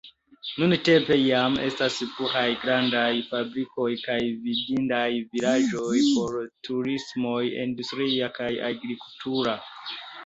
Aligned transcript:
Nuntempe 0.61 1.17
jam 1.25 1.57
estas 1.65 1.97
pluraj 2.13 2.45
grandaj 2.63 3.11
fabrikoj 3.33 3.89
kaj 4.07 4.17
vidindaj 4.47 5.05
vilaĝoj 5.37 5.95
por 6.15 6.35
turismoj 6.69 7.43
industria 7.67 8.31
kaj 8.41 8.49
agrikultura. 8.73 9.55